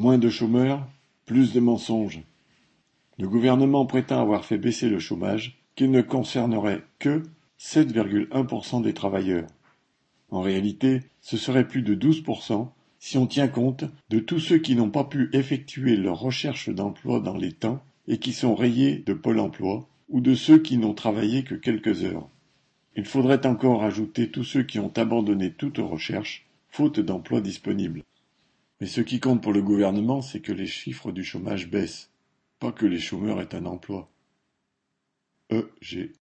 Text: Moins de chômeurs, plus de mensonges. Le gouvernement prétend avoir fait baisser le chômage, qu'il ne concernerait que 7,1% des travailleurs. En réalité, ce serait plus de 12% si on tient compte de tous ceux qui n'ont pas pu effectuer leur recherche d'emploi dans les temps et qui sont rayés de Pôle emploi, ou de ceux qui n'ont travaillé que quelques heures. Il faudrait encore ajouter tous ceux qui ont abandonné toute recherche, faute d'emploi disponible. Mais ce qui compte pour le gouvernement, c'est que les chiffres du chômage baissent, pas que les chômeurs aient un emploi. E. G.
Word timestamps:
Moins 0.00 0.16
de 0.16 0.30
chômeurs, 0.30 0.88
plus 1.26 1.52
de 1.52 1.60
mensonges. 1.60 2.22
Le 3.18 3.28
gouvernement 3.28 3.84
prétend 3.84 4.18
avoir 4.18 4.46
fait 4.46 4.56
baisser 4.56 4.88
le 4.88 4.98
chômage, 4.98 5.60
qu'il 5.76 5.90
ne 5.90 6.00
concernerait 6.00 6.84
que 6.98 7.22
7,1% 7.58 8.80
des 8.80 8.94
travailleurs. 8.94 9.46
En 10.30 10.40
réalité, 10.40 11.02
ce 11.20 11.36
serait 11.36 11.68
plus 11.68 11.82
de 11.82 11.94
12% 11.94 12.70
si 12.98 13.18
on 13.18 13.26
tient 13.26 13.48
compte 13.48 13.84
de 14.08 14.20
tous 14.20 14.40
ceux 14.40 14.56
qui 14.56 14.74
n'ont 14.74 14.88
pas 14.88 15.04
pu 15.04 15.28
effectuer 15.34 15.96
leur 15.96 16.18
recherche 16.18 16.70
d'emploi 16.70 17.20
dans 17.20 17.36
les 17.36 17.52
temps 17.52 17.82
et 18.08 18.16
qui 18.16 18.32
sont 18.32 18.54
rayés 18.54 19.02
de 19.04 19.12
Pôle 19.12 19.38
emploi, 19.38 19.86
ou 20.08 20.22
de 20.22 20.34
ceux 20.34 20.60
qui 20.60 20.78
n'ont 20.78 20.94
travaillé 20.94 21.44
que 21.44 21.54
quelques 21.54 22.04
heures. 22.04 22.26
Il 22.96 23.04
faudrait 23.04 23.44
encore 23.44 23.84
ajouter 23.84 24.30
tous 24.30 24.44
ceux 24.44 24.62
qui 24.62 24.78
ont 24.78 24.92
abandonné 24.96 25.52
toute 25.52 25.76
recherche, 25.76 26.46
faute 26.70 27.00
d'emploi 27.00 27.42
disponible. 27.42 28.00
Mais 28.80 28.86
ce 28.86 29.02
qui 29.02 29.20
compte 29.20 29.42
pour 29.42 29.52
le 29.52 29.62
gouvernement, 29.62 30.22
c'est 30.22 30.40
que 30.40 30.52
les 30.52 30.66
chiffres 30.66 31.12
du 31.12 31.22
chômage 31.22 31.70
baissent, 31.70 32.10
pas 32.58 32.72
que 32.72 32.86
les 32.86 32.98
chômeurs 32.98 33.40
aient 33.40 33.54
un 33.54 33.66
emploi. 33.66 34.10
E. 35.52 35.70
G. 35.82 36.08